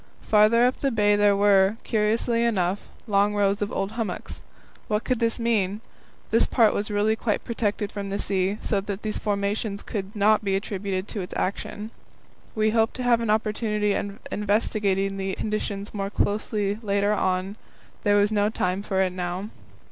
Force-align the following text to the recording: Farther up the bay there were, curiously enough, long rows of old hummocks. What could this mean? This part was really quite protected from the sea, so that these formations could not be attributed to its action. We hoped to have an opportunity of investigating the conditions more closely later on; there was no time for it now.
Farther 0.23 0.65
up 0.65 0.79
the 0.79 0.89
bay 0.89 1.15
there 1.15 1.37
were, 1.37 1.77
curiously 1.83 2.43
enough, 2.43 2.87
long 3.05 3.35
rows 3.35 3.61
of 3.61 3.71
old 3.71 3.91
hummocks. 3.91 4.41
What 4.87 5.03
could 5.03 5.19
this 5.19 5.39
mean? 5.39 5.79
This 6.31 6.47
part 6.47 6.73
was 6.73 6.89
really 6.89 7.15
quite 7.15 7.43
protected 7.45 7.91
from 7.91 8.09
the 8.09 8.17
sea, 8.17 8.57
so 8.61 8.81
that 8.81 9.03
these 9.03 9.19
formations 9.19 9.83
could 9.83 10.15
not 10.15 10.43
be 10.43 10.55
attributed 10.55 11.07
to 11.09 11.21
its 11.21 11.35
action. 11.37 11.91
We 12.55 12.71
hoped 12.71 12.95
to 12.95 13.03
have 13.03 13.21
an 13.21 13.29
opportunity 13.29 13.93
of 13.93 14.17
investigating 14.31 15.17
the 15.17 15.35
conditions 15.35 15.93
more 15.93 16.09
closely 16.09 16.79
later 16.81 17.13
on; 17.13 17.55
there 18.01 18.17
was 18.17 18.31
no 18.31 18.49
time 18.49 18.81
for 18.81 19.03
it 19.03 19.11
now. 19.13 19.49